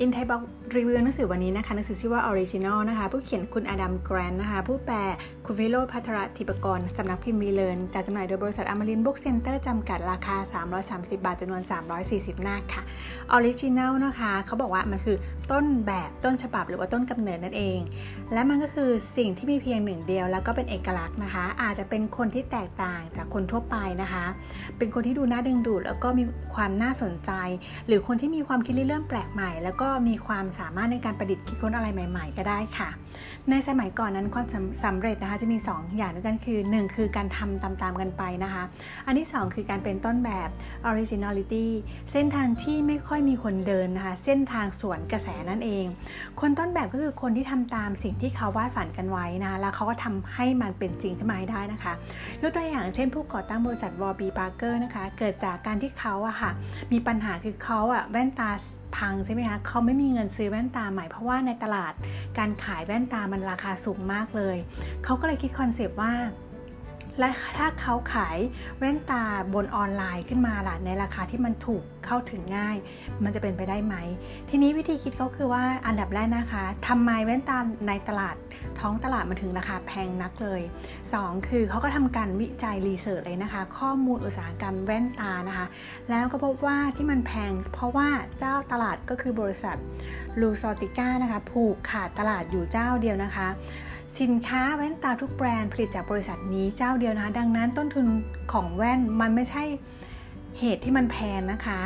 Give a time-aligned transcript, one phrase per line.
[0.00, 4.96] INTHAIBLOG รีวิวหนังสือวันนี้นะคะหนังสือชื่อว่า Original นะคะ ผู้เขียนคุณอดัมแกรนต์ นะคะ ผู้แปล
[5.46, 10.36] คุณวิโรจน์ ภัทรทีปกรสำนักพิมพ์วีเลิร์นจัดจำหน่ายโดยบริษัทอมรินทร์บุ๊คเซ็นเตอร์จำกัดราคา
[10.86, 11.62] 330 บาทจำนวน
[12.02, 12.82] 340 หน้าค่ะ
[13.36, 15.16] Original นะคะ เขาบอกว่ามันคือ
[15.50, 17.78] ต้นแบบต้นฉบับหรือว่าต้นกำเนิดนั่นเอง
[18.32, 24.24] และมันก็คือสิ่งที่มีเพียงหนึ่งเดียว แล้วก็เป็นเอกลักษณ์นะคะ อาจจะเป็นคนที่แตกต่างจากคนทั่วไปนะคะ
[24.78, 27.30] เป็นคนที่ดูน่าดึงดูดแล้วก็มีความน่าสนใจ
[27.86, 32.90] หรือคนที่มีความคิดเรื่องแปลกใหม่ แล้วก็มีความสามารถในการประดิษฐ์คิดค้นอะไรใหม่ ๆ ก็ได้ค่ะ
[33.50, 34.46] ในสมัยก่อนนั้นความ
[34.84, 38.62] สำเร็จนะคะจะมี 2 อย่างด้วยกันคือ 1 คือการทำตามๆกันไปนะคะ
[39.06, 40.48] อันที่ 2 คือการเป็นต้นแบบ
[40.88, 41.66] originality
[42.12, 45.84] เส้นทางที่ไม่ค่อยมีคนเดินนะคะ เส้นทางสวนกระแสนั่นเอง
[46.40, 51.92] คนต้นแบบก็คือคนที่ทำตามสิ่งที่เขาวาดฝันกันไว้นะแล้วเขาก็ทำให้มันเป็นจริงขึ้นมาได้นะคะ
[52.42, 56.50] ยกตัวอย่างเช่น ผู้ก่อตั้งบริษัท Warby Parker นะคะ เกิดจากการที่เขาอะค่ะ
[56.92, 58.50] มีปัญหาคือเขาอะแว่นตา
[58.96, 61.92] พังใช่ไหมคะเขาไม่มีเงินซื้อแว่นตาใหม่เพราะว่าในตลาด
[62.38, 64.56] การขายแว่นตามันราคาสูงมากเลย
[65.04, 66.12] เขาก็เลยคิดคอนเซปต์ว่า
[67.18, 68.38] และถ้าเขาขาย
[68.78, 72.76] แว่นตาบนออนไลน์ขึ้นมาล่ะในราคาที่มันถูกเข้าถึงง่าย
[73.24, 73.94] มันจะเป็นไปได้ไหม
[74.50, 78.36] ทีนี้วิธีคิดเขาคือว่าอันดับแรกนะคะทำไมแว่นตาในตลาด
[78.80, 80.60] ท้องตลาดมาถึงราคาแพงนักเลย
[81.04, 85.66] 2 คือเขาก็ทำการวิจัยรีเสิร์ชเลยนะคะ ข้อมูลอุตสาหกรรมแว่นตานะคะ
[86.10, 89.76] แล้วก็พบว่าที่มันแพง เพราะว่าเจ้าตลาดก็คือบริษัท
[90.40, 93.48] ลูซอติก้านะคะ ผูกขาดตลาดอยู่เจ้าเดียวนะคะ
[94.20, 98.06] สินค้าแว่นตาทุกแบรนด์ผลิตจากบริษัทนี้เจ้าเดียวนะคะ ดังนั้นต้นทุน
[98.52, 99.62] ของแว่นมันไม่ใช่
[100.58, 101.80] เหตุที่มันแพงนะคะ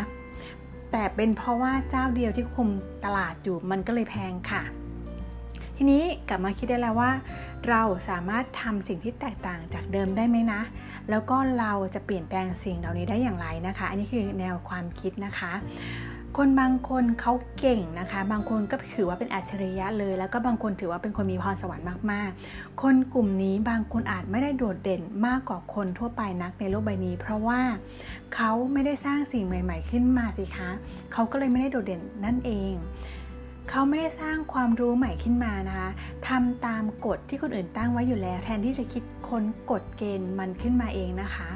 [0.91, 2.69] แต่เป็นเพราะว่าเจ้าเดียวที่คุม
[3.05, 4.63] ตลาดอยู่มันก็เลยแพงค่ะ
[5.77, 7.13] ทีนี้กลับมาคิดได้แล้วว่า
[7.69, 10.61] เราสามารถทำสิ่งที่แตกต่างจากเดิมได้ไหมนะ
[11.11, 15.53] แล้วก็เราจะเปลี่ยนแปลงสิ่งเหล่านี้ได้อย่างไรนะคะ อันนี้คือแนวความคิดนะคะ
[16.37, 27.61] คนบางคนเขาเก่งนะคะ บางคนก็ถือว่าเป็นอัจฉริยะเลย แล้วก็บางคนถือว่าเป็นคนมีพรสวรรค์มาก ๆ คนกลุ่มนี้บางคนอาจไม่ได้โดดเด่นมากกว่าคนทั่วไปนักในโลกใบนี้ เพราะว่า
[28.35, 30.71] เขาไม่ได้สร้างสิ่งใหม่ ๆ ขึ้นมาสิคะ
[31.13, 32.73] เขาก็เลยไม่ได้โดดเด่นนั่นเอง
[33.71, 35.91] เขาไม่ได้สร้างความรู้ใหม่ขึ้นมานะคะ
[36.29, 41.49] ทำตามกฎที่คนอื่นตั้งไว้อยู่แล้ว แทนที่จะคิดค้นกฎเกณฑ์มันขึ้นมาเองนะคะ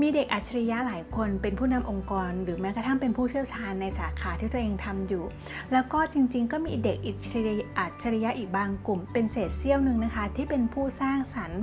[0.00, 5.24] มีเด็กอัจฉริยะหลายคนเป็นผู้นำองค์กร หรือแม้กระทั่งเป็นผู้เชี่ยวชาญในสาขาที่ตัวเองทำอยู่
[5.72, 11.62] แล้วก็จริงๆ ก็มีเด็กอัจฉริยะอีกบางกลุ่ม เป็นเศษเสี้ยวหนึ่งนะคะ ที่เป็นผู้สร้างสรรค์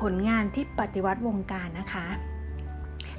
[0.00, 2.06] ผลงานที่ปฏิวัติวงการนะคะ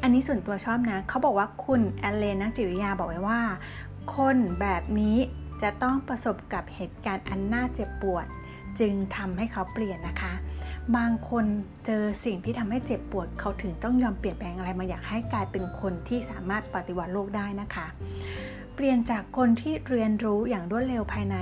[0.02, 3.42] อันนี้ส่วนตัวชอบนะเขาบอกว่าคุณแอลเลนนักจิตวิทยาบอกไว้ว่า
[4.16, 5.18] คนแบบนี้
[5.62, 8.26] จะต้องประสบกับเหตุการณ์อันน่าเจ็บปวด
[8.80, 10.34] จึงทำให้เขาเปลี่ยนนะคะ
[10.98, 11.46] บางคน
[11.86, 17.88] เจอสิ่งที่ทำให้เจ็บปวด เขาถึงต้องยอมเปลี่ยนแปลงอะไรมาอยากให้กลายเป็นคนที่สามารถปฏิวัติโลกได้นะคะ
[18.76, 21.38] เปลี่ยนจากคนที่เรียนรู้อย่างรวดเร็วภายใน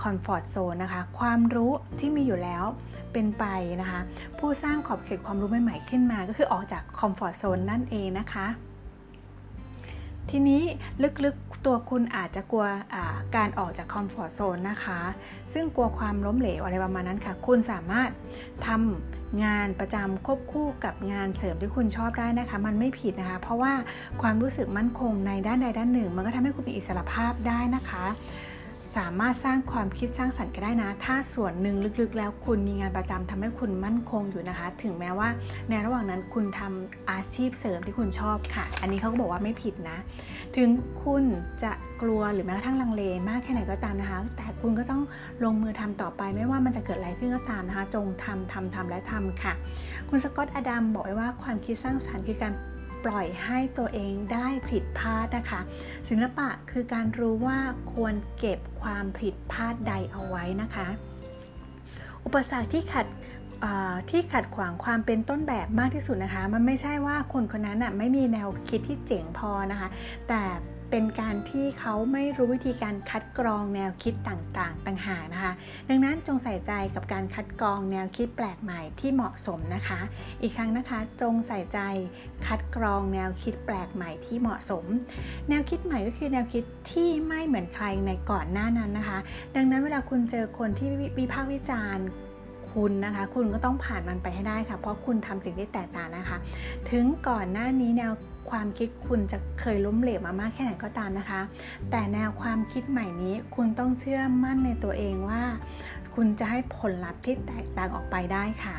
[0.00, 2.64] comfort zone นะคะ ความรู้ที่มีอยู่แล้ว
[3.12, 3.44] เป็นไป
[3.80, 4.00] นะคะ
[4.38, 8.46] ผู้สร้างขอบเขตความรู้ใหม่ๆขึ้นมา ก็คือออกจาก comfort zone นั่นเองนะคะ
[10.30, 10.62] ทีนี้
[11.24, 12.66] ลึกๆตัวคุณอาจจะกลัว
[13.36, 15.00] การออกจาก comfort zone นะคะ
[15.54, 18.10] ซึ่งกลัวความล้มเหลวอะไรประมาณนั้นค่ะ คุณสามารถ
[18.66, 23.72] ทำงานประจำควบคู่กับงานเสริมที่คุณชอบได้นะคะ มันไม่ผิดนะคะ เพราะว่า
[24.22, 28.04] ความรู้สึกมั่นคงในด้านใดด้านหนึ่ง มันก็ทำให้คุณมีอิสรภาพได้นะคะ
[28.96, 35.28] สามารถสร้างความคิดสร้างสรรค์ก็ได้นะ ถ้าส่วนหนึ่งลึกๆ แล้วคุณมีงานประจำทำให้คุณมั่นคงอยู่นะคะ ถึงแม้ว่า
[35.68, 39.98] ในระหว่างนั้นคุณทำอาชีพเสริมที่คุณชอบค่ะ อันนี้เขาก็บอกว่าไม่ผิดนะ
[40.56, 40.68] ถึง
[41.04, 41.24] คุณ
[41.62, 45.02] จะกลัวหรือแม้กระทั่งลังเลมากแค่ไหนก็ตามนะคะ แต่คุณก็ต้อง
[45.44, 49.52] ลงมือทำต่อไป ไม่ว่ามันจะเกิดอะไรขึ้นก็ตามนะคะ จงทำทำทำและทำค่ะ
[50.08, 52.52] คุณสกอตอดัมบอกไว้ว่าความคิดสร้างสรรค์คือการ
[53.04, 55.60] ปล่อยให้ตัวเองได้ผิดพลาดนะคะ
[56.08, 57.58] ศิลปะคือการรู้ว่า
[57.92, 60.88] ควรเก็บความผิดพลาดใดเอาไว้นะคะ
[62.24, 63.06] อุปสรรคที่ขัด
[64.10, 69.88] ที่ขัดขวางความเป็นต้นแบบมากที่สุดนะคะ มันไม่ใช่ว่าคนคนนั้นไม่มีแนวคิดที่เจ๋งพอนะคะ
[70.28, 70.42] แต่
[70.90, 75.52] เป็นการที่เขาไม่รู้วิธีการคัดกรองแนวคิดต่างๆ ต่างหากนะคะ
[75.88, 80.00] ดังนั้นจงใส่ใจกับการคัดกรองแนวคิดแปลกใหม่ที่เหมาะสมนะคะ
[80.42, 81.78] อีกครั้งนะคะจงใส่ใจ
[82.46, 84.84] คัดกรองแนวคิดแปลกใหม่ที่เหมาะสม
[85.48, 89.18] แนวคิดใหม่ก็คือแนวคิดที่ไม่เหมือนใครในก่อนหน้านั้นนะคะ
[89.56, 90.88] ดังนั้นเวลาคุณเจอคนที่
[91.18, 92.06] วิพากษ์วิจารณ์
[92.72, 96.36] คุณนะคะ คุณก็ต้องผ่านมันไปให้ได้ค่ะ เพราะคุณทำสิ่งที่แตกต่างนะคะ
[96.90, 98.12] ถึงก่อนหน้านี้แนว
[98.50, 101.40] ความคิดคุณจะเคยล้มเหลวมามากแค่ไหนก็ตามนะคะ
[101.90, 105.42] แต่แนวความคิดใหม่นี้คุณต้องเชื่อมั่นในตัวเองว่า
[106.14, 108.76] คุณจะให้ผลลัพธ์ที่แตกต่างออกไปได้ค่ะ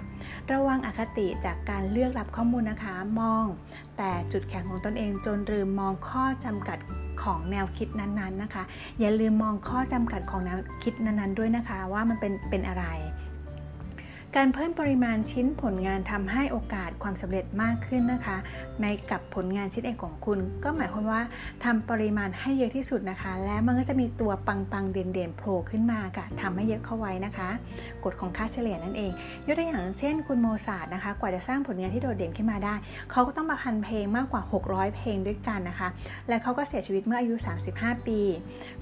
[0.51, 3.45] ระวังอคติจากการเลือกรับข้อมูลนะคะ มอง
[3.97, 6.77] แต่จุดแข็งของตนเองจนลืมมองข้อจำกัด
[7.23, 8.63] ของแนวคิดนั้นๆนะคะ
[8.99, 12.85] อย่าลืมมองข้อจำกัดของแนวคิดนั้นๆด้วยนะคะ ว่ามันเป็นเป็นอะไร
[14.37, 18.37] การเพิ่มปริมาณชิ้นผลงานทำให้โอกาสความสำเร็จมากขึ้นนะคะ
[18.81, 21.21] ในกับผลงานชิ้นเอกของคุณ ก็หมายความว่า
[21.63, 27.49] ทำปริมาณให้เยอะที่สุดนะคะ และมันก็จะมีตัวปังๆเด่นๆโผล่ขึ้นมาค่ะทำให้เยอะเข้าไว้นะคะ
[28.03, 29.11] กฎของค่าเฉลี่ยนั่นเอง
[29.47, 32.75] ยกตัวอย่างเช่น คุณโมซาร์นะคะ กว่าจะสร้างผลงานที่โดดเด่นขึ้นมาได้
[33.11, 35.89] เขาก็ต้องมาพันเพลงมากกว่า 600 เพลงด้วยกันนะคะ
[36.27, 37.35] และเขาก็เสียชีวิตเมื่ออายุ
[37.71, 38.19] 35 ปี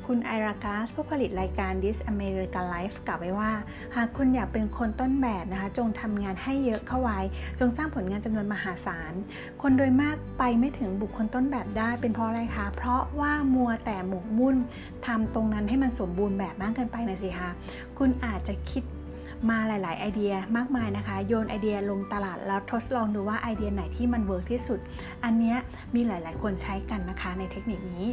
[0.05, 3.51] คุณไอรากาสผู้ผลิตรายการ This American Life กล่าวไว้ว่า
[3.95, 7.19] หากคุณอยากเป็นคนต้นแบบนะคะจงทำงานให้เยอะเข้าไว้
[7.59, 9.13] จงสร้างผลงานจำนวนมหาศาล
[9.61, 14.55] คนโดยมากไปไม่ถึงบุคคลต้นแบบได้เป็นเพราะอะไรคะ เพราะว่ามัวแต่หมกมุ่น
[15.05, 17.49] ทำตรงนั้นให้มันสมบูรณ์แบบมากเกินไปนะสิคะ
[17.97, 18.83] คุณอาจจะคิด
[19.49, 24.79] มาหลาย ๆ ไอเดียมากมายนะคะ โยนไอเดียลงตลาดแล้วทดลองดูว่าไอเดียไหนที่มัน work ที่สุด
[25.23, 25.55] อันนี้
[25.95, 28.05] มีหลาย ๆ คนใช้กันนะคะในเทคนิคนี้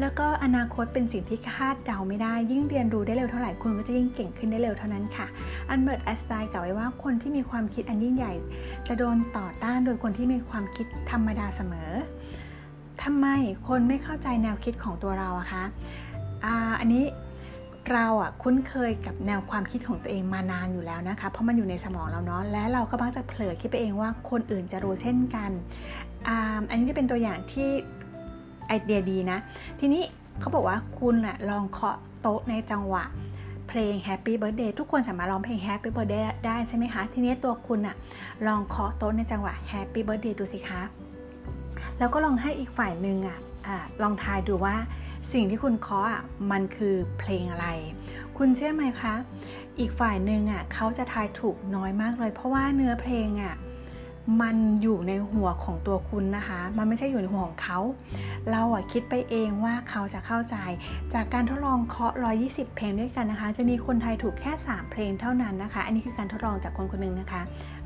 [0.00, 5.26] แล้วก็อนาคตเป็นสิ่งที่คาดเดาไม่ได้ ยิ่งเรียนรู้ได้เร็วเท่าไหร่คุณก็จะยิ่งเก่งขึ้นได้เร็วเท่านั้นค่ะ
[5.68, 8.32] อัลเบิร์ต ไอน์สไตน์กล่าวไว้ว่าคนที่มีความคิดอันยิ่งใหญ่
[8.88, 11.90] จะโดนต่อต้านโดยคนที่มีความคิดธรรมดาเสมอ
[13.02, 13.26] ทำไม
[13.68, 15.64] คนไม่เข้าใจแนวคิดของตัวเราอะคะ
[16.44, 17.04] อะอันนี้
[17.92, 25.50] เราอะคุ้นเคยกับแนวความคิดของตัวเองมานานอยู่แล้วนะคะ เพราะมันอยู่ในสมองเราเนาะและเราก็มักจะเผลอคิดไปเองว่าคนอื่นจะรู้เช่นกัน
[26.28, 26.30] อ
[26.70, 27.68] อันนี้จะเป็นตัวอย่างที่
[28.72, 29.38] ไอเดียดีนะ
[29.80, 30.02] ทีนี้
[30.40, 33.04] เขาบอกว่าคุณอะลองเคาะโต๊ะในจังหวะ
[33.68, 37.96] เพลง Happy Birthday ทุกคนสามารถร้องเพลง Happy Birthday ได้ใช่ไหมคะ ทีนี้ตัวคุณอะ
[38.46, 40.82] ลองเคาะโต๊ะในจังหวะ Happy Birthday ดูสิคะ
[41.98, 44.76] แล้วก็ลองให้อีกฝ่ายหนึ่งอะอะลองทายดูว่า
[45.32, 47.68] สิ่งที่คุณเคาะอะมันคือเพลงอะไร
[48.38, 49.14] คุณเชื่อไหมคะ
[49.78, 53.54] อีกฝ่ายหนึ่งอะเขาจะทายถูกน้อยมากเลย เพราะว่าเนื้อเพลงอะ
[54.40, 57.78] มันอยู่ในหัวของตัวคุณนะคะ มันไม่ใช่อยู่ในหัวของเขา
[58.50, 60.56] เราอะคิดไปเองว่าเขาจะเข้าใจ
[61.14, 62.14] จากการทดลองเคาะ
[62.44, 67.42] 120 เพลงด้วยกันนะคะ จะมีคนไทยถูกแค่ 3 เพลงเท่านั้นนะคะ อันนี้คือการทดลองจากคนคนหนึ่งนะคะ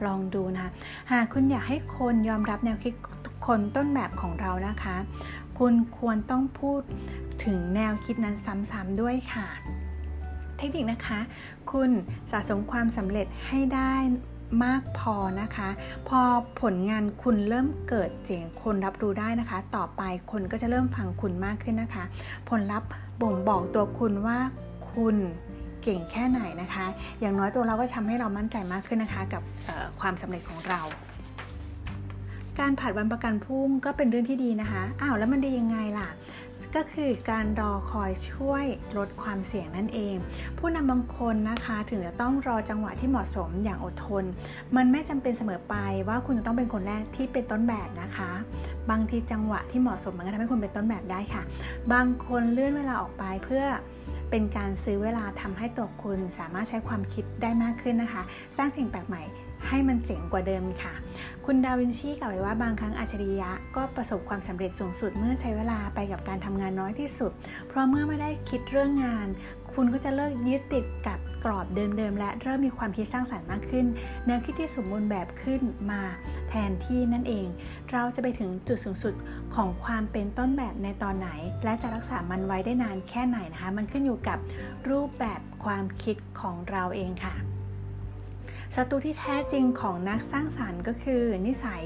[0.06, 0.70] ลองดูนะ
[1.12, 2.92] หากคุณอยากให้คนยอมรับแนวคิด
[3.46, 4.96] คนต้นแบบของเรานะคะ
[5.58, 6.82] คุณควรต้องพูด
[7.44, 8.36] ถึงแนวคิดนั้น
[8.70, 9.46] ซ้ำๆด้วยค่ะ
[10.58, 11.20] เทคนิคนะคะ
[11.72, 11.90] คุณ
[12.30, 13.94] สะสมความสำเร็จให้ได้
[14.64, 15.68] มากพอนะคะ
[16.08, 16.20] พอ
[16.60, 22.04] ผลงานคุณเริ่มเกิดเสียงคนรับรู้ได้นะคะ ต่อไปคนก็จะเริ่มฟังคุณมากขึ้นนะคะ
[22.48, 22.88] ผลลัพธ์
[23.22, 24.38] บ่งบอกตัวคุณว่า
[24.90, 25.16] คุณ
[25.82, 26.86] เก่งแค่ไหนนะคะ
[27.20, 29.42] อย่างน้อยตัวเราก็ทำให้เรามั่นใจมากขึ้นนะคะ กับ
[30.00, 30.80] ความสำเร็จของเรา
[32.58, 36.08] การผัดวันประกันพรุ่งก็เป็นเรื่องที่ดีนะคะ อ้าวแล้วมันดียังไงล่ะ
[36.76, 38.64] ก็คือการรอคอยช่วย
[38.96, 40.16] ลดความเสี่ยงนั่นเอง
[40.58, 44.24] ผู้นำบางคนนะคะถึงจะต้องรอจังหวะที่เหมาะสมอย่างอดทน
[44.76, 45.74] มันไม่จำเป็นเสมอไป
[46.08, 48.30] ว่าคุณจะต้องเป็นคนแรกที่เป็นต้นแบบนะคะ
[48.90, 51.42] บางทีจังหวะที่เหมาะสมมันก็ทำให้คุณเป็นต้นแบบได้ค่ะ
[51.92, 53.64] บางคนเลื่อนเวลาออกไปเพื่อ
[54.30, 58.22] เป็นการซื้อเวลาทำให้ตัวคุณสามารถใช้ความคิดได้มากขึ้นนะคะ
[58.56, 59.22] สร้างสิ่งแปลกใหม่
[59.68, 60.94] ให้มันเจ๋งกว่าเดิมค่ะ
[61.46, 67.32] คุณดาวินชีกล่าวไว้ว่าบางครั้งอัจฉริยะก็ประสบความสำเร็จสูงสุดเมื่อใช้เวลาไปกับการทำงานน้อยที่สุด
[67.68, 69.26] เพราะเมื่อไม่ได้คิดเรื่องงาน
[69.72, 73.86] คุณก็จะเลิกยึดติดกับกรอบเดิมๆและเริ่มมีความคิดสร้างสรรค์มากขึ้น
[74.26, 75.60] แนวคิดที่สมบูรณ์แบบขึ้น
[75.90, 76.02] มา
[76.48, 77.46] แทนที่นั่นเอง
[77.92, 79.14] เราจะไปถึงจุดสูงสุด
[79.54, 81.28] ของความเป็นต้นแบบในตอนไหน
[81.64, 84.38] และจะรักษามันไว้ได้นานแค่ไหนนะคะ มันขึ้นอยู่กับ
[84.90, 87.55] รูปแบบความคิดของเราเองค่ะ
[88.76, 91.84] ศัตรูที่แท้จริงของนักสร้างสารรค์ก็คือ นิสัย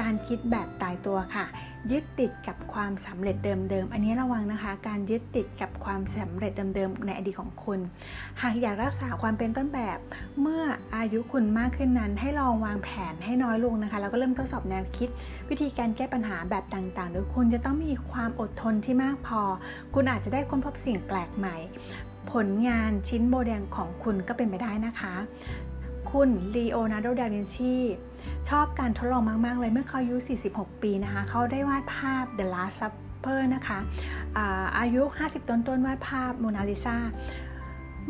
[0.00, 1.46] การคิดแบบตายตัวค่ะ
[1.90, 7.80] ยึดติดกับความสำเร็จเดิมๆ อันนี้ระวังนะคะ การยึดติดกับความสำเร็จเดิมๆ ในอดีตของคุณ
[8.40, 9.98] หากอยากรักษาความเป็นต้นแบบ
[10.40, 10.62] เมื่อ
[10.96, 15.08] อายุคุณมากขึ้นนั้น ให้ลองวางแผนให้น้อยลงนะคะ แล้วก็เริ่มทดสอบแนวคิด
[15.50, 19.40] วิธีการแก้ปัญหาแบบต่างๆ โดยคุณจะต้องมีความอดทนที่มากพอ
[19.94, 21.56] คุณอาจจะได้ค้นพบสิ่งแปลกใหม่
[22.32, 25.14] ผลงานชิ้นโบแดงของคุณก็เป็นไปได้นะคะ
[26.10, 27.74] คุณลีโอนาร์โด ดาวินชี
[28.48, 30.16] ชอบการทดลองมาก ๆ เลยเมื่อเขาอายุ
[30.50, 33.78] 46 ปีนะคะ เขาได้วาดภาพ The Last Supper นะคะ
[34.36, 36.96] อาอายุ 50 ต้นต้นวาดภาพโมนาลิซา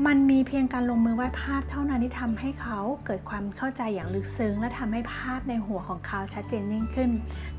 [0.06, 7.10] มันมีเพียงการลงมือวาดภาพเท่านั้นที่ทำให้เขาเกิดความเข้าใจอย่างลึกซึ้ง และทำให้ภาพในหัวของเขาชัดเจนยิ่งขึ้น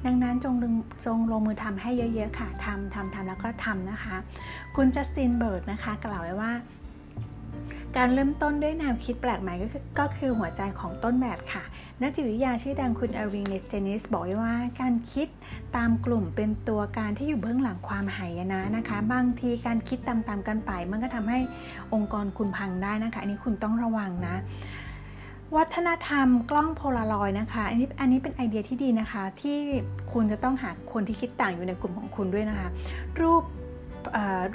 [0.05, 0.73] ดังนั้นจงลง
[1.05, 4.15] จงลงมือทำให้เยอะๆค่ะทำทำทำแล้วก็ทำนะคะ
[4.75, 6.51] คุณจัสตินเบิร์กนะคะ กล่าวไว้ว่า
[7.97, 11.63] การเริ่มต้นด้วยแนวคิดแปลกใหม่ก็คือก็คือหัวใจของต้นแบบค่ะ
[12.01, 15.27] นักจิตวิทยาชื่อดังคุณอริงเนสเจนิสบอกไว้ว่า การคิด
[15.75, 21.39] ตามกลุ่มเป็นตัวการที่อยู่เบื้องหลังความหายนะนะคะ บางทีการคิดตามๆกันไป มันก็ทำให้
[21.93, 24.35] องค์กรคุณพังได้นะคะ อันนี้คุณต้องระวังนะ
[25.55, 29.57] วัฒนธรรมกล้องโพลารอยนะคะ อันนี้อันนี้เป็นไอเดียที่ดีนะคะ ที่
[30.13, 32.67] คุณจะต้องหาคนที่คิดต่างอยู่ในกลุ่มของคุณด้วยนะคะ
[33.19, 33.43] รูป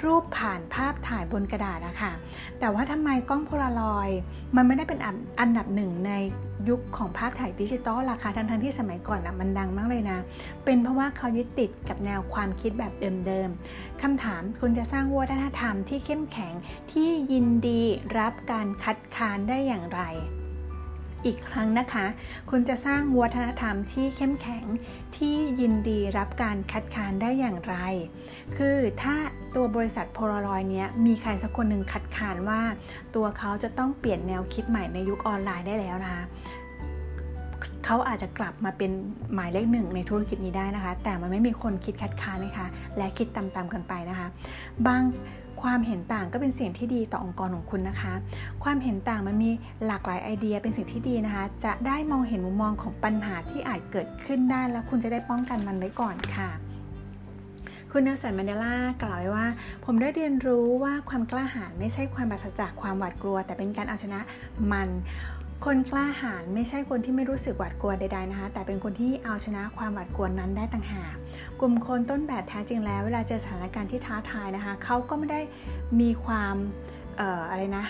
[0.03, 2.11] รูปผ่านภาพถ่ายบนกระดาษนะคะ
[2.59, 4.09] แต่ว่าทำไมกล้องโพลารอย
[4.55, 4.99] มันไม่ได้เป็น
[5.39, 6.11] อันดับหนึ่งใน
[6.69, 10.19] ยุคของภาพถ่ายดิจิตอลราคาทั้งทั้งที่สมัยก่อนนะมันดังมากเลยนะ
[10.65, 12.93] เป็นเพราะว่าเขายึดติดกับแนวความคิดแบบ
[13.27, 16.53] เดิมๆคำถามคุณจะสร้างวัฒนธรรมที่เข้มแข็ง
[16.91, 17.81] ที่ยินดี
[18.17, 20.01] รับการคัดค้านได้อย่างไร
[21.25, 22.05] อีกครั้งนะคะ
[22.49, 24.65] คุณจะสร้างวัฒนธรรมที่เข้มแข็ง
[25.17, 27.75] ที่ยินดีรับการคัดค้านได้อย่างไร
[28.55, 29.15] คือถ้า
[29.55, 32.61] ตัวบริษัทโพลารอยเนี้ยมีใครสักคนหนึ่งคัดค้านว่า
[33.15, 36.23] ตัวเขาจะต้องเปลี่ยนแนวคิดใหม่ในยุคออนไลน์ได้แล้วนะคะ
[37.85, 38.91] เขาอาจจะกลับมาเป็น
[39.33, 44.27] หมายเลขหนึ่งในธุรกิจนี้ได้นะคะ แต่มันไม่มีคนคิดคัดค้านนะคะ และคิดตามๆกันไปนะคะ
[44.87, 45.01] บาง
[45.63, 48.13] ความเห็นต่างก็เป็นสิ่งที่ดีต่อองค์กรของคุณนะคะ
[48.63, 49.51] ความเห็นต่างมันมี
[49.85, 56.49] หลากหลายไอเดียเป็นสิ่งที่ดีนะคะ จะได้มองเห็นมุมมองของปัญหาที่อาจเกิดขึ้นได้ แล้วคุณจะได้ป้องกันมันไว้ก่อนค่ะ
[57.91, 59.47] คุณเนลสันมันเดลากล่าวไว้ว่า
[59.85, 64.19] ผมได้เรียนรู้ว่าความกล้าหาญไม่ใช่ความบัศจากความหวาดกลัว แต่เป็นการเอาชนะ
[64.71, 64.89] มัน
[65.65, 71.15] คนกล้าหาญไม่ใช่คนที่ไม่รู้สึกหวาดกลัวใดๆนะคะ แต่เป็นคนที่เอาชนะความหวาดกลัวนั้นได้ต่างหาก
[71.59, 75.41] กลุ่มคนต้นแบบแท้จริงแล้ว เวลาเจอสถานการณ์ที่ท้าทายนะคะเขาก็ไม่ได้
[76.01, 76.55] มีความ
[77.19, 77.85] อออะไรนะ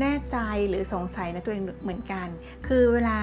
[0.00, 0.36] แน่ใจ
[0.68, 2.26] หรือสงสัยในตัวเองเหมือนกัน
[2.66, 3.16] คือเวลา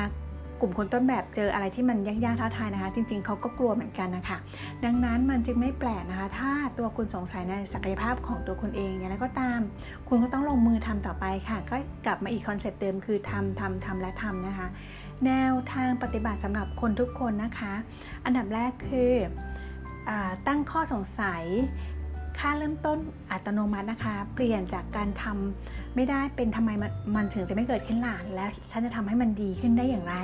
[0.64, 4.38] กลุ่มคนต้นแบบเจออะไรที่มันยากๆท้าทายนะคะ จริงๆเขาก็กลัวเหมือนกันนะคะ
[4.86, 9.60] ดังนั้นมันจึงไม่แปลกนะคะ ถ้าตัวคุณสงสัยในศักยภาพของตัวคุณเองอย่างไรก็ตาม
[10.08, 14.68] คุณก็ต้องลงมือทำต่อไปค่ะ ก็กลับมาอีกคอนเซ็ปต์เดิมคือทำทำทำและทำนะคะ
[15.26, 17.74] แนวทางปฏิบัติสำหรับคนทุกคนนะคะ
[18.26, 19.14] อันดับแรกคือ
[20.10, 20.12] อ
[20.48, 21.44] ตั้งข้อสงสัย
[22.40, 22.98] ค่าเริ่มต้น
[23.32, 26.70] อัตโนมัตินะคะ เปลี่ยนจากการทำ ไม่ได้เป็นทำไม
[27.16, 30.16] มันถึงจะไม่เกิดขึ้นหลานและฉันจะทำให้มันดีขึ้นได้อย่างไร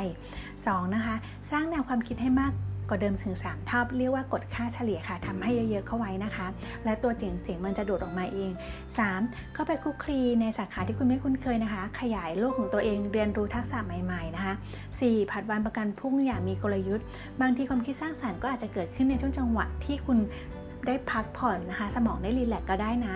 [0.43, 0.95] 2.
[0.95, 1.15] นะคะ
[1.51, 2.53] สร้างแนวความคิดให้มาก
[2.89, 6.47] กว่าเดิมถึง 3 เท่าเรียกว่ากดค่าเฉลี่ยค่ะทำให้เยอะๆเข้าไว้นะคะ
[6.85, 8.51] และตัวเจ๋งๆมันจะโดดออกมาเอง
[9.01, 9.53] 3.
[9.53, 14.53] เข้าไปคุกคลีในสาขาที่คุณไม่คุ้นเคยนะคะ ขยายโลกของตัวเองเรียนรู้ทักษะใหม่ๆนะคะ
[14.93, 15.31] 4.
[15.31, 17.05] ผัดวันประกันพรุ่งอย่างมีกลยุทธ์
[17.41, 20.17] บางทีความคิดสร้างสรรค์ก็อาจจะเกิดขึ้นในช่วงจังหวะที่คุณ
[20.87, 23.15] ได้พักผ่อนนะคะ สมองได้รีแลกก็ได้นะ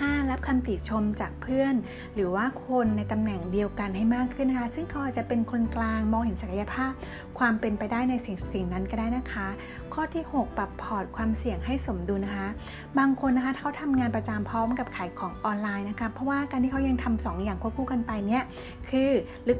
[0.00, 0.30] 5.
[0.30, 1.74] รับคำติชมจากเพื่อน
[2.14, 6.92] หรือว่าคนในตำแหน่งเดียวกันให้มากขึ้นนะคะ ซึ่งเขาอาจจะเป็นคนกลางมองเห็นศักยภาพ
[7.38, 9.48] ความเป็นไปได้ในสิ่งสิ่งนั้นก็ได้นะคะ
[9.94, 12.48] ข้อที่ 6 ปรับพอร์ตความเสี่ยงให้สมดุลนะคะ
[12.98, 18.42] บางคนนะคะเขาทำงานประจำพร้อมกับขายของออนไลน์นะคะ เพราะว่าการที่เขายังทำ2อย่างควบคู่กันไปเนี่ย
[18.90, 19.10] คือ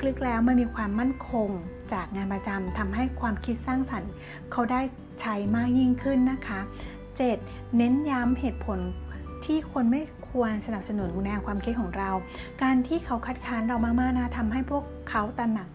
[0.06, 1.48] ลึกๆแล้วมันมีความมั่นคง
[1.92, 4.10] จากงานประจำทำให้ความคิดสร้างสรรค์
[4.52, 4.80] เขาได้
[5.20, 6.60] ใช้มากยิ่งขึ้นนะคะ
[7.18, 7.76] 7.
[7.76, 8.78] เน้นย้ำเหตุผล
[9.46, 12.10] ที่คนไม่ควรสนับสนุนแนวความคิดของเรา
[12.62, 15.68] การที่เขาคัดค้านเรามากๆนะทำให้พวกเขาตระหนัก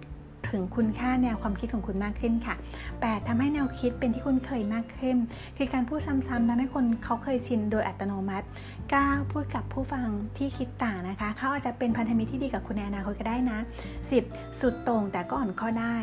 [0.49, 2.55] ถึงคุณค่าแนวความคิดของคุณมากขึ้นค่ะ
[2.91, 3.27] 8.
[3.27, 5.17] ทำให้แนวคิดเป็นที่คุณเคยมากขึ้น
[5.57, 8.45] คือการพูดซ้ำๆทำให้คนเขาเคยชินโดยอัตโนมัติ
[8.89, 9.31] 9.
[9.31, 10.07] พูดกับผู้ฟัง
[10.37, 13.59] ที่คิดต่างนะคะ เขาอาจจะเป็นพันธมิตรที่ดีกับคุณในอนาคตก็ได้นะ
[14.09, 14.61] 10.
[14.61, 15.95] สุดตรงแต่ก็อ่อนข้อได้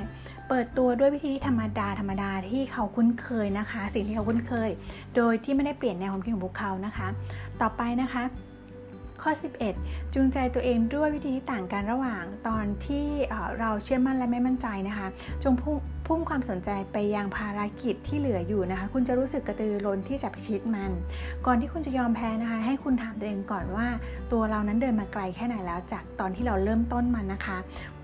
[0.49, 4.71] เปิดตัวด้วยวิธีธรรมดาธรรมดาที่เขาคุ้นเคยนะคะ สิ่งที่เขาคุ้นเคย
[5.17, 7.09] โดยที่ไม่ได้เปลี่ยนแนวความคิดของพวกเขานะคะ
[7.63, 8.25] ต่อไปนะคะ
[9.23, 9.31] ข้อ
[9.73, 13.07] 11 จูงใจตัวเองด้วยวิธีที่ต่างกันระหว่างตอนที่
[13.61, 15.07] เราเชื่อมั่นและไม่มั่นใจนะคะ
[15.45, 20.93] จงพุ่งพุ่งความสนใจไปยังภารกิจที่เหลืออยู่นะคะ คุณจะรู้สึกกระตือร้นที่จะพิชิตมัน
[21.47, 23.87] ก่อนที่คุณจะยอมแพ้นะคะ ให้คุณถามตัวเองก่อนว่า
[24.33, 27.59] ตัวเรานั้นเดินมาไกลแค่ไหนแล้ว จากตอนที่เราเริ่มต้นมันนะคะ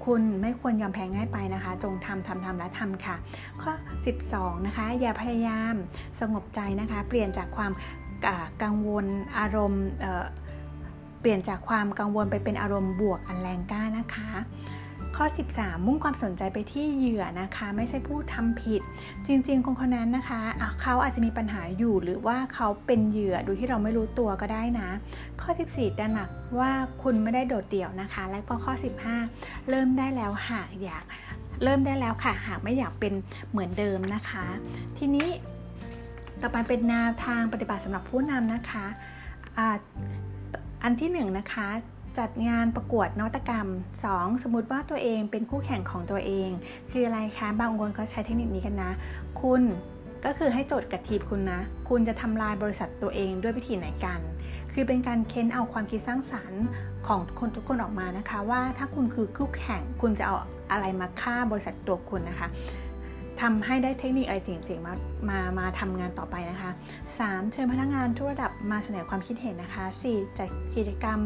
[0.04, 3.16] คุณไม่ควรยอมแพ้ง่ายไปนะคะ จงทำทำทำและทำค่ะ
[3.62, 3.72] ข้อ
[4.18, 5.74] 12 นะคะ อย่าพยายาม
[6.20, 7.72] สงบใจนะคะ เปลี่ยนจากความ
[8.62, 9.06] กังวล
[9.38, 9.84] อารมณ์
[11.20, 14.30] เปลี่ยนจากความกังวลไปเป็นอารมณ์บวกอันแรงกล้านะคะ
[15.16, 18.80] ข้อ 13 มุ่งความสนใจไปที่เหยื่อนะคะ ไม่ใช่ผู้ทำผิด
[19.26, 24.88] จริงๆคนคนนั้นนะคะะเขาอาจจะมีปัญหาอยู่หรือว่าเขาเป็นเหยื่อโดยที่เราไม่รู้ตัวก็ได้นะ
[25.40, 26.72] ข้อ 14ตระหนักว่า
[27.02, 28.72] คุณไม่ได้โดดเดี่ยวนะคะ และก็ข้อ
[29.20, 31.04] 15 เริ่มได้แล้วหากอยาก
[31.62, 33.12] เริ่มได้แล้วค่ะ หากไม่อยากเป็น
[33.50, 34.44] เหมือนเดิมนะคะ
[34.98, 35.28] ทีนี้
[36.42, 38.86] ต่อไปเป็นแนวทางปฏิบัติสำหรับผู้นำนะคะ
[40.82, 41.68] อันที่1นนะคะ
[42.18, 43.66] จัดงานประกวดนวัตกรรม
[44.04, 44.42] 2.
[44.42, 46.50] สมมติว่าตัวเองเป็นคู่แข่งของตัวเอง
[46.90, 48.90] คืออะไรคะ บางองค์กรเขาใช้เทคนิคนี้กันนะ
[49.40, 49.62] คุณ
[50.24, 54.20] ก็คือให้โจทย์กับทีมคุณนะ คุณจะทำลายบริษัทตัวเองด้วยวิธีไหนกัน
[54.72, 56.64] คือเป็นการเค้นเอาความคิดสร้างสารรค์
[57.06, 60.36] ของคนทุกคนออกมานะคะ ว่าถ้าคุณคือคู่แข่งคุณจะเอา
[60.70, 62.48] อะไรมาฆ่าบริษัทตัวคุณนะคะ
[63.40, 64.94] ทำให้ได้เทคนิคอะไรจริงๆมา
[65.28, 66.70] มามาทำงานต่อไปนะคะ
[67.10, 67.52] 3.
[67.52, 70.38] เชิญพนักงานทุกระดับมาเสนอความคิดเห็นนะคะ 4.
[70.38, 71.20] จัดกิจกรรม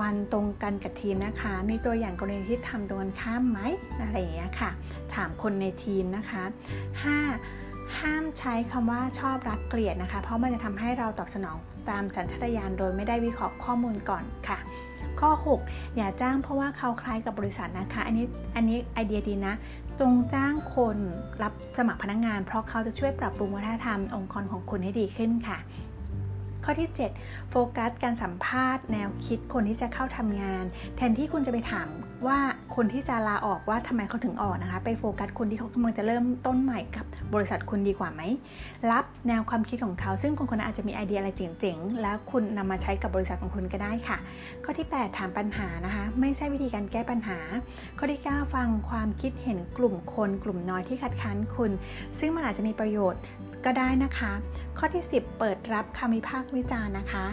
[0.00, 3.58] วันตรงกันกับทีมนะคะ มีตัวอย่างกรณีที่ทำตรงกันข้ามไหม
[4.00, 4.70] อะไรอย่างเงี้ยค่ะ
[5.14, 6.42] ถามคนในทีมนะคะ
[7.20, 7.98] 5.
[7.98, 11.56] ห้ามใช้คำว่าชอบรักเกลียดนะคะ เพราะมันจะทำให้เราตอบสนอง
[11.90, 14.58] ตามสัญชาตญาณโดยไม่ได้วิเคราะห์ข้อมูลก่อนค่ะ
[15.20, 15.30] ข้อ
[15.64, 19.54] 6 อย่าจ้างเพราะว่าเขาคล้ายกับบริษัทนะคะ อันนี้อันนี้ไอเดียดีนะ
[20.00, 20.98] จงจ้างคน
[21.42, 25.58] รับสมัครพนักงงาน เพราะเขาจะช่วยปรับปรุงวัฒนธรรมองค์กรของคุณให้ดีขึ้นค่ะ
[26.64, 26.90] ข้อที่
[27.20, 30.64] 7 โฟกัสการสัมภาษณ์แนวคิดคนที่จะเข้าทำงาน
[30.96, 31.88] แทนที่คุณจะไปถาม
[32.26, 32.38] ว่า
[32.76, 38.22] คนที่จะลาออกว่าทำไมเขาถึงออกนะคะ ไปโฟกัสคนที่เขากำลังจะเริ่มต้นใหม่กับบริษัทคุณดีกว่าไหม
[38.90, 44.18] รับแนวความคิดของเขา ซึ่งคนคนนั้นอาจจะมีไอเดียอะไรเจ๋งๆ แล้วคุณนำมาใช้กับบริษัทของคุณก็ได้ค่ะ
[44.64, 47.38] ข้อที่ 8 ถามปัญหานะคะ ไม่ใช่วิธีการแก้ปัญหา
[47.98, 51.70] ข้อที่ 9 ฟังความคิดเห็นกลุ่มคนกลุ่มน้อยที่คัดค้านคุณ
[52.18, 53.20] ซึ่งมันอาจจะมีประโยชน์
[53.64, 54.32] ก็ได้นะคะ
[54.78, 57.26] ข้อที่ 10 เปิดรับคำวิพากษ์วิจารณ์นะคะ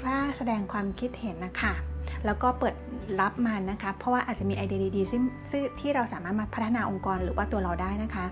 [0.00, 1.74] กล้าแสดงความคิดเห็นนะคะ
[2.26, 2.74] แล้วก็เปิด
[3.20, 5.22] รับมันนะคะ เพราะว่าอาจจะมีไอเดียดีๆซึ่ง
[5.80, 8.24] ที่เราสามารถมาพัฒนาองค์กรหรือว่าตัวเราได้นะคะ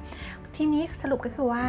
[0.57, 1.65] ทีนี้สรุปก็คือว่า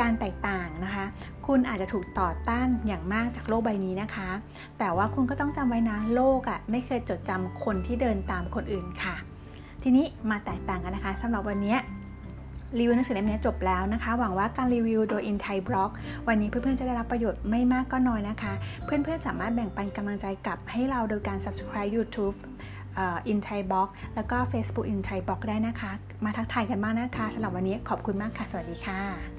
[0.00, 1.04] การแตกต่างนะคะ
[1.46, 4.30] คุณอาจจะถูกต่อต้านอย่างมากจากโลกใบนี้นะคะ
[4.78, 9.14] แต่ว่าคุณก็ต้องจำไว้นะโลกอะ่ะไม่เคยจดจำคนที่เดินตามคนอื่นค่ะ
[9.82, 11.76] ทีนี้มาแตกต่างกันนะคะสำหรับวันนี้
[12.78, 15.90] รีวิวหนังสือเล่มนี้จบแล้วนะคะ หวังว่าการรีวิวโดย In Thai Blog
[16.28, 18.52] วันนี้เพื่อนๆจะได้รับประโยชน์ไม่มากก็น้อยนะคะ
[18.84, 22.36] เพื่อนๆสามารถแบ่งปันกำลังใจกับให้เราโดยการ subscribe YouTube
[23.28, 25.92] อินไทยบล็อกแล้วก็ Facebook อินไทยบล็อกได้นะคะ
[26.24, 29.33] มาทักทายกันบ้างนะคะสำหรับวันนี้ขอบคุณมากค่ะ สวัสดีค่ะ